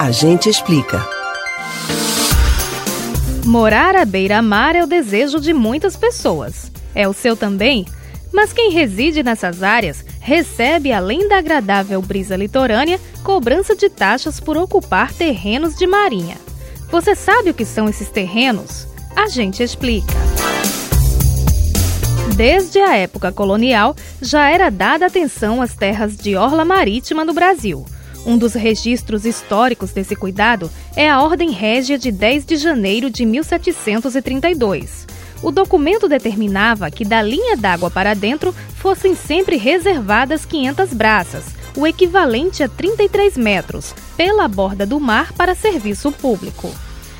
[0.00, 1.06] A gente explica.
[3.44, 6.72] Morar à beira-mar é o desejo de muitas pessoas.
[6.94, 7.84] É o seu também?
[8.32, 14.56] Mas quem reside nessas áreas recebe, além da agradável brisa litorânea, cobrança de taxas por
[14.56, 16.38] ocupar terrenos de marinha.
[16.90, 18.86] Você sabe o que são esses terrenos?
[19.14, 20.14] A gente explica.
[22.36, 27.84] Desde a época colonial, já era dada atenção às terras de orla marítima no Brasil.
[28.24, 33.24] Um dos registros históricos desse cuidado é a Ordem Régia de 10 de janeiro de
[33.24, 35.06] 1732.
[35.42, 41.44] O documento determinava que da linha d'água para dentro fossem sempre reservadas 500 braças,
[41.76, 46.70] o equivalente a 33 metros, pela borda do mar para serviço público.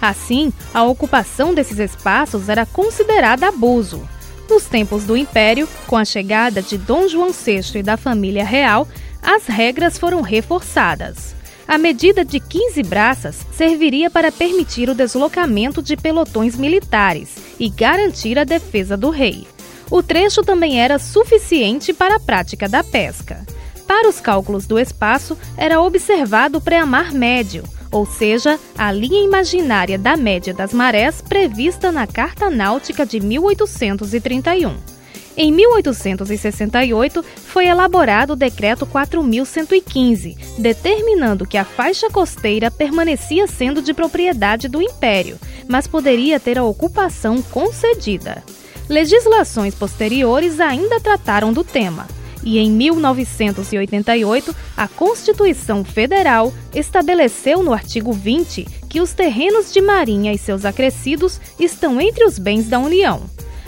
[0.00, 4.06] Assim, a ocupação desses espaços era considerada abuso.
[4.48, 8.86] Nos tempos do Império, com a chegada de Dom João VI e da família real,
[9.24, 11.34] as regras foram reforçadas.
[11.66, 18.38] A medida de 15 braças serviria para permitir o deslocamento de pelotões militares e garantir
[18.38, 19.46] a defesa do rei.
[19.90, 23.46] O trecho também era suficiente para a prática da pesca.
[23.86, 29.98] Para os cálculos do espaço, era observado o pré-mar médio, ou seja, a linha imaginária
[29.98, 34.93] da média das marés prevista na Carta Náutica de 1831.
[35.36, 43.92] Em 1868, foi elaborado o Decreto 4115, determinando que a faixa costeira permanecia sendo de
[43.92, 48.44] propriedade do Império, mas poderia ter a ocupação concedida.
[48.88, 52.06] Legislações posteriores ainda trataram do tema
[52.44, 60.32] e em 1988, a Constituição Federal estabeleceu no artigo 20 que os terrenos de marinha
[60.32, 63.22] e seus acrescidos estão entre os bens da União.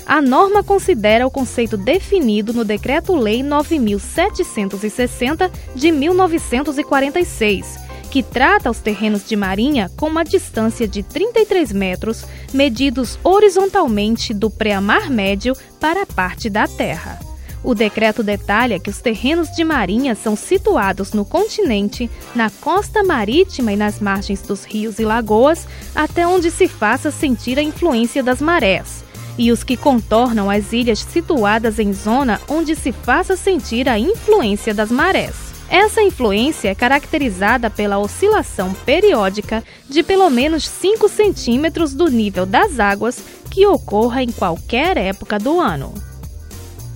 [0.06, 7.76] A norma considera o conceito definido no Decreto-Lei 9760 de 1946,
[8.08, 14.48] que trata os terrenos de marinha com uma distância de 33 metros, medidos horizontalmente do
[14.48, 17.18] pré-mar médio para a parte da terra.
[17.64, 23.72] O decreto detalha que os terrenos de marinha são situados no continente, na costa marítima
[23.72, 28.40] e nas margens dos rios e lagoas, até onde se faça sentir a influência das
[28.40, 29.04] marés,
[29.38, 34.72] e os que contornam as ilhas situadas em zona onde se faça sentir a influência
[34.72, 35.54] das marés.
[35.68, 42.78] Essa influência é caracterizada pela oscilação periódica de pelo menos 5 centímetros do nível das
[42.78, 45.92] águas que ocorra em qualquer época do ano.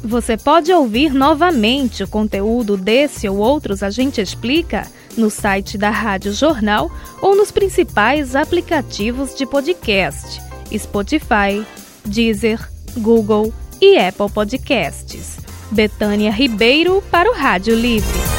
[0.03, 4.87] Você pode ouvir novamente o conteúdo desse ou outros A Gente Explica
[5.17, 6.91] no site da Rádio Jornal
[7.21, 10.41] ou nos principais aplicativos de podcast:
[10.75, 11.67] Spotify,
[12.11, 15.39] Deezer, Google e Apple Podcasts.
[15.71, 18.30] Betânia Ribeiro para o Rádio Livre.